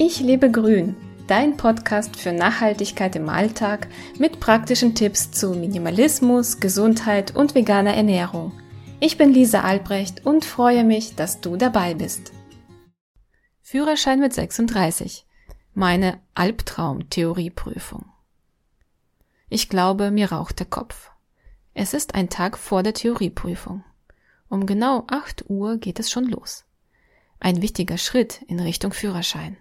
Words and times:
Ich 0.00 0.20
lebe 0.20 0.48
grün, 0.48 0.94
dein 1.26 1.56
Podcast 1.56 2.14
für 2.14 2.30
Nachhaltigkeit 2.30 3.16
im 3.16 3.28
Alltag 3.28 3.88
mit 4.16 4.38
praktischen 4.38 4.94
Tipps 4.94 5.32
zu 5.32 5.54
Minimalismus, 5.54 6.60
Gesundheit 6.60 7.34
und 7.34 7.56
veganer 7.56 7.94
Ernährung. 7.94 8.52
Ich 9.00 9.18
bin 9.18 9.32
Lisa 9.32 9.62
Albrecht 9.62 10.24
und 10.24 10.44
freue 10.44 10.84
mich, 10.84 11.16
dass 11.16 11.40
du 11.40 11.56
dabei 11.56 11.94
bist. 11.94 12.32
Führerschein 13.60 14.20
mit 14.20 14.32
36. 14.32 15.26
Meine 15.74 16.20
Albtraum-Theorieprüfung. 16.34 18.04
Ich 19.48 19.68
glaube, 19.68 20.12
mir 20.12 20.30
raucht 20.30 20.60
der 20.60 20.66
Kopf. 20.66 21.10
Es 21.74 21.92
ist 21.92 22.14
ein 22.14 22.28
Tag 22.28 22.56
vor 22.56 22.84
der 22.84 22.94
Theorieprüfung. 22.94 23.82
Um 24.48 24.64
genau 24.64 25.06
8 25.08 25.50
Uhr 25.50 25.76
geht 25.78 25.98
es 25.98 26.08
schon 26.08 26.26
los. 26.26 26.66
Ein 27.40 27.62
wichtiger 27.62 27.98
Schritt 27.98 28.42
in 28.46 28.60
Richtung 28.60 28.92
Führerschein. 28.92 29.56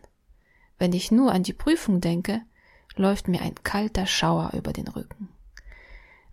Wenn 0.77 0.93
ich 0.93 1.11
nur 1.11 1.31
an 1.31 1.43
die 1.43 1.53
Prüfung 1.53 2.01
denke, 2.01 2.41
läuft 2.95 3.27
mir 3.27 3.41
ein 3.41 3.55
kalter 3.63 4.05
Schauer 4.05 4.51
über 4.53 4.73
den 4.73 4.87
Rücken. 4.87 5.29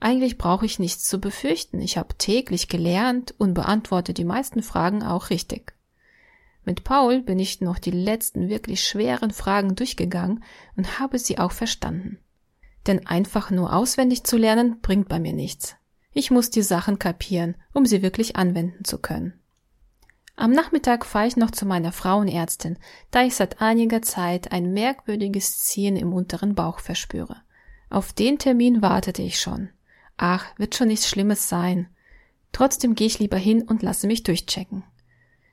Eigentlich 0.01 0.37
brauche 0.37 0.67
ich 0.67 0.79
nichts 0.79 1.05
zu 1.05 1.19
befürchten. 1.19 1.81
Ich 1.81 1.97
habe 1.97 2.15
täglich 2.19 2.69
gelernt 2.69 3.35
und 3.39 3.55
beantworte 3.55 4.13
die 4.13 4.25
meisten 4.25 4.63
Fragen 4.63 5.03
auch 5.03 5.31
richtig. 5.31 5.75
Mit 6.65 6.85
Paul 6.85 7.21
bin 7.21 7.39
ich 7.39 7.61
noch 7.61 7.79
die 7.79 7.91
letzten 7.91 8.49
wirklich 8.49 8.85
schweren 8.85 9.31
Fragen 9.31 9.77
durchgegangen 9.77 10.43
und 10.77 10.99
habe 10.99 11.19
sie 11.19 11.39
auch 11.39 11.53
verstanden. 11.53 12.19
Denn 12.87 13.07
einfach 13.07 13.51
nur 13.51 13.73
auswendig 13.73 14.25
zu 14.25 14.37
lernen 14.37 14.81
bringt 14.81 15.09
bei 15.09 15.19
mir 15.19 15.33
nichts. 15.33 15.77
Ich 16.13 16.31
muss 16.31 16.51
die 16.51 16.63
Sachen 16.63 16.99
kapieren, 16.99 17.57
um 17.73 17.87
sie 17.87 18.03
wirklich 18.03 18.37
anwenden 18.37 18.85
zu 18.85 18.99
können. 18.99 19.35
Am 20.37 20.51
Nachmittag 20.51 21.07
fahre 21.07 21.29
ich 21.29 21.37
noch 21.37 21.53
zu 21.53 21.65
meiner 21.65 21.93
Frauenärztin, 21.93 22.79
da 23.11 23.23
ich 23.23 23.37
seit 23.37 23.61
einiger 23.61 24.03
Zeit 24.03 24.51
ein 24.53 24.73
merkwürdiges 24.73 25.61
Ziehen 25.61 25.97
im 25.97 26.13
unteren 26.13 26.55
Bauch 26.55 26.81
verspüre. 26.81 27.37
Auf 27.89 28.13
den 28.13 28.39
Termin 28.39 28.83
wartete 28.83 29.23
ich 29.23 29.41
schon. 29.41 29.71
Ach, 30.17 30.47
wird 30.59 30.75
schon 30.75 30.89
nichts 30.89 31.09
Schlimmes 31.09 31.49
sein. 31.49 31.89
Trotzdem 32.53 32.95
gehe 32.95 33.07
ich 33.07 33.21
lieber 33.21 33.37
hin 33.37 33.63
und 33.63 33.83
lasse 33.83 34.07
mich 34.07 34.23
durchchecken. 34.25 34.85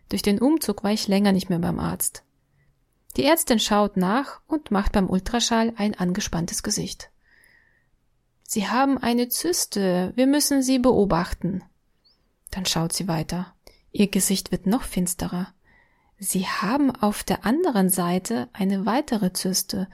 Durch 0.09 0.21
den 0.23 0.39
Umzug 0.39 0.83
war 0.83 0.91
ich 0.91 1.07
länger 1.07 1.31
nicht 1.31 1.49
mehr 1.49 1.59
beim 1.59 1.79
Arzt. 1.79 2.23
Die 3.17 3.25
Ärztin 3.25 3.59
schaut 3.59 3.97
nach 3.97 4.41
und 4.47 4.71
macht 4.71 4.93
beim 4.93 5.09
Ultraschall 5.09 5.73
ein 5.77 5.95
angespanntes 5.95 6.63
Gesicht. 6.63 7.11
Sie 8.43 8.67
haben 8.67 8.97
eine 8.97 9.29
Zyste, 9.29 10.11
wir 10.15 10.27
müssen 10.27 10.61
Sie 10.61 10.79
beobachten. 10.79 11.63
Dann 12.49 12.65
schaut 12.65 12.93
sie 12.93 13.07
weiter. 13.07 13.55
Ihr 13.91 14.07
Gesicht 14.07 14.51
wird 14.51 14.67
noch 14.67 14.83
finsterer. 14.83 15.53
Sie 16.17 16.47
haben 16.47 16.91
auf 16.91 17.23
der 17.23 17.45
anderen 17.45 17.89
Seite 17.89 18.47
eine 18.53 18.85
weitere 18.85 19.33
Zyste. 19.33 19.87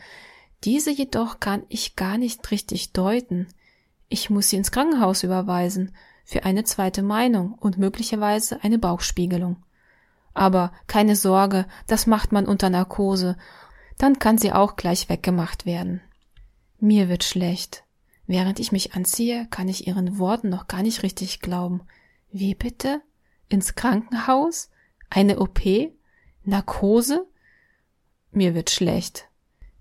Diese 0.63 0.91
jedoch 0.91 1.39
kann 1.39 1.63
ich 1.69 1.95
gar 1.95 2.17
nicht 2.17 2.51
richtig 2.51 2.91
deuten. 2.91 3.47
Ich 4.09 4.29
muss 4.29 4.49
sie 4.49 4.57
ins 4.57 4.71
Krankenhaus 4.71 5.23
überweisen 5.23 5.95
für 6.25 6.43
eine 6.43 6.63
zweite 6.63 7.01
Meinung 7.01 7.53
und 7.53 7.77
möglicherweise 7.77 8.61
eine 8.63 8.77
Bauchspiegelung. 8.77 9.63
Aber 10.33 10.71
keine 10.87 11.15
Sorge, 11.15 11.65
das 11.87 12.05
macht 12.05 12.31
man 12.31 12.45
unter 12.45 12.69
Narkose, 12.69 13.37
dann 13.97 14.19
kann 14.19 14.37
sie 14.37 14.51
auch 14.51 14.75
gleich 14.75 15.09
weggemacht 15.09 15.65
werden. 15.65 16.01
Mir 16.79 17.09
wird 17.09 17.23
schlecht. 17.23 17.83
Während 18.27 18.59
ich 18.59 18.71
mich 18.71 18.93
anziehe, 18.93 19.47
kann 19.49 19.69
ich 19.69 19.87
ihren 19.87 20.19
Worten 20.19 20.49
noch 20.49 20.67
gar 20.67 20.83
nicht 20.83 21.01
richtig 21.01 21.39
glauben. 21.39 21.81
Wie 22.31 22.53
bitte? 22.53 23.01
Ins 23.49 23.75
Krankenhaus? 23.75 24.69
Eine 25.09 25.39
OP? 25.39 25.61
Narkose? 26.43 27.25
Mir 28.31 28.55
wird 28.55 28.69
schlecht. 28.69 29.27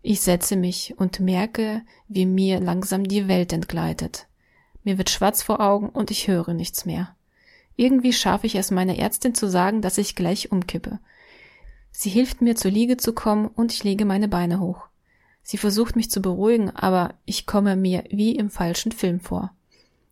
Ich 0.02 0.20
setze 0.20 0.56
mich 0.56 0.94
und 0.98 1.20
merke, 1.20 1.82
wie 2.08 2.26
mir 2.26 2.60
langsam 2.60 3.04
die 3.04 3.28
Welt 3.28 3.52
entgleitet. 3.52 4.28
Mir 4.84 4.98
wird 4.98 5.10
schwarz 5.10 5.42
vor 5.42 5.60
Augen 5.60 5.88
und 5.88 6.12
ich 6.12 6.28
höre 6.28 6.54
nichts 6.54 6.86
mehr. 6.86 7.16
Irgendwie 7.74 8.12
schaffe 8.12 8.46
ich 8.46 8.54
es 8.54 8.70
meiner 8.70 8.96
Ärztin 8.96 9.34
zu 9.34 9.48
sagen, 9.48 9.82
dass 9.82 9.98
ich 9.98 10.14
gleich 10.14 10.52
umkippe. 10.52 11.00
Sie 11.90 12.10
hilft 12.10 12.40
mir 12.40 12.56
zur 12.56 12.70
Liege 12.70 12.96
zu 12.96 13.12
kommen 13.12 13.48
und 13.48 13.72
ich 13.72 13.82
lege 13.82 14.04
meine 14.04 14.28
Beine 14.28 14.60
hoch. 14.60 14.86
Sie 15.42 15.58
versucht 15.58 15.96
mich 15.96 16.10
zu 16.10 16.20
beruhigen, 16.20 16.70
aber 16.70 17.14
ich 17.24 17.46
komme 17.46 17.76
mir 17.76 18.04
wie 18.10 18.36
im 18.36 18.50
falschen 18.50 18.92
Film 18.92 19.20
vor. 19.20 19.52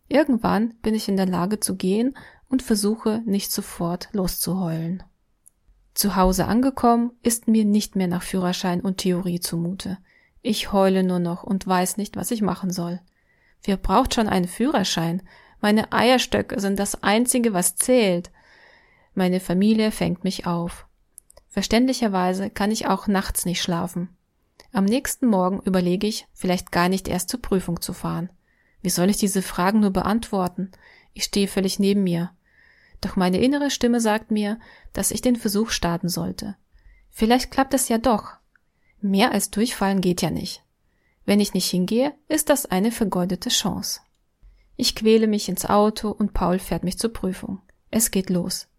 Irgendwann 0.07 0.75
bin 0.81 0.93
ich 0.93 1.07
in 1.07 1.17
der 1.17 1.25
Lage 1.25 1.59
zu 1.59 1.75
gehen 1.75 2.15
und 2.55 2.61
versuche 2.61 3.21
nicht 3.25 3.51
sofort 3.51 4.07
loszuheulen. 4.13 5.03
Zu 5.93 6.15
Hause 6.15 6.45
angekommen, 6.45 7.11
ist 7.21 7.49
mir 7.49 7.65
nicht 7.65 7.97
mehr 7.97 8.07
nach 8.07 8.23
Führerschein 8.23 8.79
und 8.79 8.95
Theorie 8.95 9.41
zumute. 9.41 9.97
Ich 10.41 10.71
heule 10.71 11.03
nur 11.03 11.19
noch 11.19 11.43
und 11.43 11.67
weiß 11.67 11.97
nicht, 11.97 12.15
was 12.15 12.31
ich 12.31 12.41
machen 12.41 12.71
soll. 12.71 13.01
Wer 13.61 13.75
braucht 13.75 14.13
schon 14.13 14.29
einen 14.29 14.47
Führerschein? 14.47 15.21
Meine 15.59 15.91
Eierstöcke 15.91 16.61
sind 16.61 16.79
das 16.79 17.03
einzige, 17.03 17.51
was 17.51 17.75
zählt. 17.75 18.31
Meine 19.15 19.41
Familie 19.41 19.91
fängt 19.91 20.23
mich 20.23 20.47
auf. 20.47 20.87
Verständlicherweise 21.49 22.49
kann 22.49 22.71
ich 22.71 22.87
auch 22.87 23.07
nachts 23.07 23.43
nicht 23.43 23.61
schlafen. 23.61 24.15
Am 24.71 24.85
nächsten 24.85 25.27
Morgen 25.27 25.59
überlege 25.59 26.07
ich, 26.07 26.25
vielleicht 26.31 26.71
gar 26.71 26.87
nicht 26.87 27.09
erst 27.09 27.27
zur 27.27 27.41
Prüfung 27.41 27.81
zu 27.81 27.91
fahren. 27.91 28.29
Wie 28.81 28.89
soll 28.89 29.09
ich 29.09 29.17
diese 29.17 29.41
Fragen 29.41 29.81
nur 29.81 29.91
beantworten? 29.91 30.71
Ich 31.17 31.23
stehe 31.23 31.47
völlig 31.47 31.79
neben 31.79 32.03
mir. 32.03 32.34
Doch 33.05 33.15
meine 33.15 33.39
innere 33.39 33.69
Stimme 33.69 34.01
sagt 34.01 34.31
mir, 34.31 34.59
dass 34.91 35.11
ich 35.11 35.21
den 35.21 35.35
Versuch 35.35 35.69
starten 35.69 36.09
sollte. 36.09 36.55
Vielleicht 37.11 37.51
klappt 37.51 37.75
es 37.75 37.87
ja 37.87 37.99
doch. 37.99 38.33
Mehr 38.99 39.31
als 39.31 39.51
durchfallen 39.51 40.01
geht 40.01 40.23
ja 40.23 40.31
nicht. 40.31 40.63
Wenn 41.23 41.39
ich 41.39 41.53
nicht 41.53 41.69
hingehe, 41.69 42.15
ist 42.29 42.49
das 42.49 42.65
eine 42.65 42.91
vergeudete 42.91 43.49
Chance. 43.49 43.99
Ich 44.75 44.95
quäle 44.95 45.27
mich 45.27 45.49
ins 45.49 45.67
Auto 45.67 46.09
und 46.09 46.33
Paul 46.33 46.57
fährt 46.57 46.83
mich 46.83 46.97
zur 46.97 47.13
Prüfung. 47.13 47.61
Es 47.91 48.09
geht 48.09 48.31
los. 48.31 48.69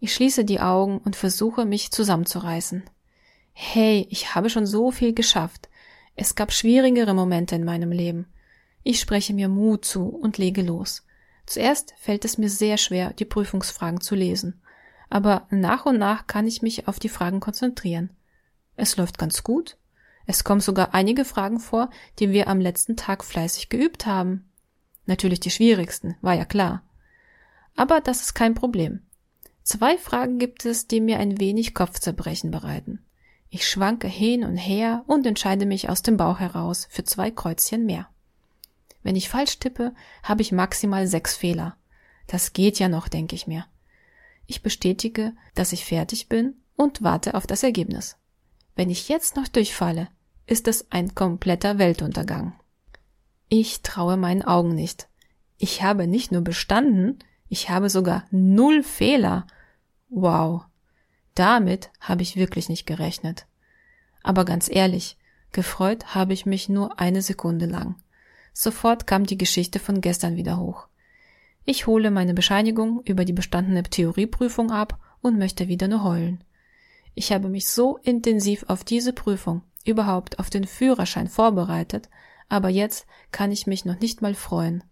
Ich 0.00 0.12
schließe 0.12 0.44
die 0.44 0.60
Augen 0.60 0.98
und 0.98 1.16
versuche 1.16 1.64
mich 1.64 1.90
zusammenzureißen. 1.90 2.82
Hey, 3.54 4.06
ich 4.10 4.34
habe 4.34 4.50
schon 4.50 4.66
so 4.66 4.90
viel 4.90 5.14
geschafft. 5.14 5.70
Es 6.14 6.34
gab 6.34 6.52
schwierigere 6.52 7.14
Momente 7.14 7.54
in 7.54 7.64
meinem 7.64 7.90
Leben. 7.90 8.26
Ich 8.82 9.00
spreche 9.00 9.32
mir 9.32 9.48
Mut 9.48 9.86
zu 9.86 10.08
und 10.08 10.36
lege 10.36 10.60
los. 10.60 11.05
Zuerst 11.46 11.94
fällt 11.96 12.24
es 12.24 12.38
mir 12.38 12.50
sehr 12.50 12.76
schwer, 12.76 13.12
die 13.12 13.24
Prüfungsfragen 13.24 14.00
zu 14.00 14.14
lesen, 14.14 14.60
aber 15.08 15.46
nach 15.50 15.86
und 15.86 15.98
nach 15.98 16.26
kann 16.26 16.46
ich 16.46 16.62
mich 16.62 16.88
auf 16.88 16.98
die 16.98 17.08
Fragen 17.08 17.40
konzentrieren. 17.40 18.10
Es 18.74 18.96
läuft 18.96 19.18
ganz 19.18 19.42
gut. 19.42 19.76
Es 20.26 20.42
kommen 20.42 20.60
sogar 20.60 20.92
einige 20.92 21.24
Fragen 21.24 21.60
vor, 21.60 21.88
die 22.18 22.30
wir 22.30 22.48
am 22.48 22.60
letzten 22.60 22.96
Tag 22.96 23.24
fleißig 23.24 23.68
geübt 23.68 24.06
haben. 24.06 24.50
Natürlich 25.06 25.38
die 25.38 25.50
schwierigsten, 25.50 26.16
war 26.20 26.34
ja 26.34 26.44
klar. 26.44 26.82
Aber 27.76 28.00
das 28.00 28.22
ist 28.22 28.34
kein 28.34 28.54
Problem. 28.54 29.02
Zwei 29.62 29.98
Fragen 29.98 30.38
gibt 30.38 30.64
es, 30.64 30.88
die 30.88 31.00
mir 31.00 31.18
ein 31.18 31.38
wenig 31.38 31.74
Kopfzerbrechen 31.74 32.50
bereiten. 32.50 33.04
Ich 33.48 33.68
schwanke 33.68 34.08
hin 34.08 34.44
und 34.44 34.56
her 34.56 35.04
und 35.06 35.26
entscheide 35.26 35.66
mich 35.66 35.88
aus 35.88 36.02
dem 36.02 36.16
Bauch 36.16 36.40
heraus 36.40 36.88
für 36.90 37.04
zwei 37.04 37.30
Kreuzchen 37.30 37.86
mehr. 37.86 38.08
Wenn 39.06 39.14
ich 39.14 39.28
falsch 39.28 39.60
tippe, 39.60 39.94
habe 40.24 40.42
ich 40.42 40.50
maximal 40.50 41.06
sechs 41.06 41.36
Fehler. 41.36 41.76
Das 42.26 42.54
geht 42.54 42.80
ja 42.80 42.88
noch, 42.88 43.06
denke 43.06 43.36
ich 43.36 43.46
mir. 43.46 43.64
Ich 44.48 44.62
bestätige, 44.62 45.32
dass 45.54 45.72
ich 45.72 45.84
fertig 45.84 46.28
bin 46.28 46.54
und 46.74 47.04
warte 47.04 47.34
auf 47.34 47.46
das 47.46 47.62
Ergebnis. 47.62 48.16
Wenn 48.74 48.90
ich 48.90 49.08
jetzt 49.08 49.36
noch 49.36 49.46
durchfalle, 49.46 50.08
ist 50.48 50.66
es 50.66 50.90
ein 50.90 51.14
kompletter 51.14 51.78
Weltuntergang. 51.78 52.58
Ich 53.48 53.82
traue 53.82 54.16
meinen 54.16 54.42
Augen 54.42 54.74
nicht. 54.74 55.06
Ich 55.56 55.84
habe 55.84 56.08
nicht 56.08 56.32
nur 56.32 56.42
bestanden, 56.42 57.20
ich 57.48 57.70
habe 57.70 57.90
sogar 57.90 58.24
null 58.32 58.82
Fehler. 58.82 59.46
Wow. 60.08 60.64
Damit 61.36 61.92
habe 62.00 62.22
ich 62.22 62.34
wirklich 62.34 62.68
nicht 62.68 62.86
gerechnet. 62.86 63.46
Aber 64.24 64.44
ganz 64.44 64.68
ehrlich, 64.68 65.16
gefreut 65.52 66.16
habe 66.16 66.32
ich 66.32 66.44
mich 66.44 66.68
nur 66.68 66.98
eine 66.98 67.22
Sekunde 67.22 67.66
lang. 67.66 67.94
Sofort 68.58 69.06
kam 69.06 69.26
die 69.26 69.36
Geschichte 69.36 69.78
von 69.78 70.00
gestern 70.00 70.36
wieder 70.36 70.58
hoch. 70.58 70.88
Ich 71.66 71.86
hole 71.86 72.10
meine 72.10 72.32
Bescheinigung 72.32 73.02
über 73.04 73.26
die 73.26 73.34
bestandene 73.34 73.82
Theorieprüfung 73.82 74.70
ab 74.70 74.98
und 75.20 75.36
möchte 75.36 75.68
wieder 75.68 75.88
nur 75.88 76.02
heulen. 76.02 76.42
Ich 77.14 77.32
habe 77.32 77.50
mich 77.50 77.68
so 77.68 77.98
intensiv 77.98 78.64
auf 78.68 78.82
diese 78.82 79.12
Prüfung, 79.12 79.60
überhaupt 79.84 80.38
auf 80.38 80.48
den 80.48 80.64
Führerschein 80.64 81.28
vorbereitet, 81.28 82.08
aber 82.48 82.70
jetzt 82.70 83.06
kann 83.30 83.52
ich 83.52 83.66
mich 83.66 83.84
noch 83.84 84.00
nicht 84.00 84.22
mal 84.22 84.34
freuen. 84.34 84.82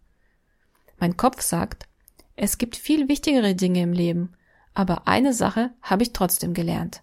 Mein 0.99 1.17
Kopf 1.17 1.41
sagt, 1.41 1.89
es 2.37 2.59
gibt 2.59 2.77
viel 2.77 3.09
wichtigere 3.09 3.55
Dinge 3.55 3.81
im 3.81 3.95
Leben, 3.95 4.37
aber 4.75 5.09
eine 5.09 5.33
Sache 5.33 5.71
habe 5.81 6.03
ich 6.03 6.13
trotzdem 6.13 6.53
gelernt. 6.53 7.03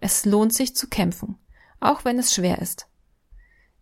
Es 0.00 0.24
lohnt 0.24 0.52
sich 0.52 0.74
zu 0.74 0.88
kämpfen, 0.88 1.38
auch 1.78 2.04
wenn 2.04 2.18
es 2.18 2.34
schwer 2.34 2.58
ist. 2.58 2.88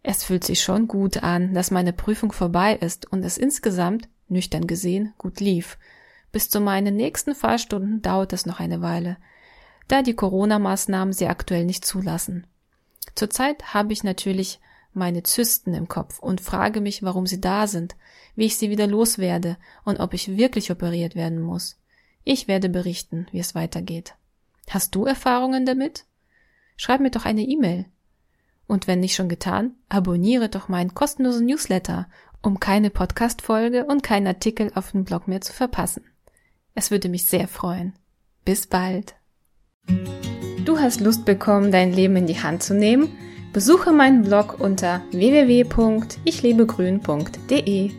Es 0.03 0.25
fühlt 0.25 0.45
sich 0.45 0.63
schon 0.63 0.89
gut 0.89 1.23
an, 1.23 1.55
dass 1.55 1.71
meine 1.71 1.93
Prüfung 1.93 2.33
vorbei 2.33 2.75
ist 2.75 3.11
und 3.13 3.23
es 3.25 3.37
insgesamt, 3.39 4.09
nüchtern 4.29 4.67
gesehen, 4.67 5.13
gut 5.19 5.41
lief. 5.41 5.79
Bis 6.33 6.49
zu 6.49 6.61
meinen 6.61 6.97
nächsten 6.97 7.35
Fahrstunden 7.35 8.01
dauert 8.03 8.33
es 8.33 8.47
noch 8.47 8.61
eine 8.61 8.81
Weile, 8.81 9.17
da 9.89 10.03
die 10.03 10.15
Corona-Maßnahmen 10.15 11.13
sie 11.13 11.27
aktuell 11.27 11.65
nicht 11.65 11.85
zulassen. 11.85 12.47
Zurzeit 13.15 13.75
habe 13.75 13.93
ich 13.93 14.05
natürlich 14.05 14.61
meine 14.93 15.23
Zysten 15.23 15.75
im 15.75 15.89
Kopf 15.89 16.19
und 16.19 16.41
frage 16.41 16.81
mich, 16.81 17.03
warum 17.03 17.27
sie 17.27 17.41
da 17.41 17.67
sind, 17.67 17.97
wie 18.37 18.47
ich 18.47 18.57
sie 18.57 18.71
wieder 18.71 18.87
loswerde 18.87 19.57
und 19.85 20.01
ob 20.01 20.15
ich 20.15 20.37
wirklich 20.37 20.71
operiert 20.71 21.15
werden 21.15 21.41
muss. 21.41 21.79
Ich 22.25 22.49
werde 22.49 22.69
berichten, 22.69 23.27
wie 23.33 23.39
es 23.39 23.55
weitergeht. 23.55 24.15
Hast 24.69 24.95
du 24.95 25.05
Erfahrungen 25.05 25.67
damit? 25.67 26.05
Schreib 26.77 27.01
mir 27.01 27.11
doch 27.11 27.25
eine 27.25 27.43
E-Mail. 27.43 27.87
Und 28.71 28.87
wenn 28.87 29.01
nicht 29.01 29.17
schon 29.17 29.29
getan, 29.29 29.73
abonniere 29.89 30.49
doch 30.49 30.69
meinen 30.69 30.95
kostenlosen 30.95 31.45
Newsletter, 31.45 32.07
um 32.41 32.61
keine 32.61 32.91
Podcast-Folge 32.91 33.85
und 33.85 34.05
keinen 34.05 34.29
Artikel 34.29 34.71
auf 34.77 34.93
dem 34.93 35.03
Blog 35.03 35.27
mehr 35.27 35.41
zu 35.41 35.53
verpassen. 35.53 36.05
Es 36.77 36.93
würde 36.93 37.09
mich 37.09 37.27
sehr 37.27 37.49
freuen. 37.49 37.95
Bis 38.45 38.69
bald. 38.69 39.17
Du 40.65 40.79
hast 40.79 41.01
Lust 41.01 41.25
bekommen, 41.25 41.73
dein 41.73 41.93
Leben 41.93 42.15
in 42.15 42.29
die 42.29 42.41
Hand 42.41 42.63
zu 42.63 42.73
nehmen? 42.73 43.09
Besuche 43.53 43.91
meinen 43.91 44.23
Blog 44.23 44.61
unter 44.61 45.03
www.ichlebegrün.de. 45.11 47.91